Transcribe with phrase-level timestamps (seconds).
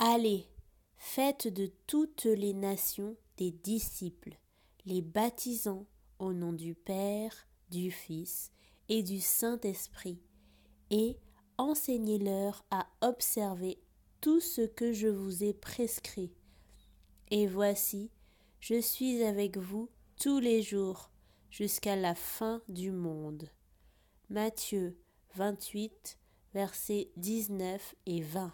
[0.00, 0.46] Allez,
[0.96, 4.38] faites de toutes les nations des disciples,
[4.86, 5.86] les baptisant
[6.20, 7.34] au nom du Père,
[7.70, 8.52] du Fils
[8.88, 10.20] et du Saint-Esprit,
[10.90, 11.18] et
[11.56, 13.82] enseignez-leur à observer
[14.20, 16.30] tout ce que je vous ai prescrit.
[17.32, 18.12] Et voici,
[18.60, 19.90] je suis avec vous
[20.20, 21.10] tous les jours
[21.50, 23.48] jusqu'à la fin du monde.
[24.30, 24.96] Matthieu
[25.34, 26.20] 28,
[26.54, 28.52] versets 19 et 20.